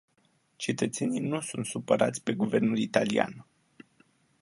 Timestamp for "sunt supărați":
1.39-2.23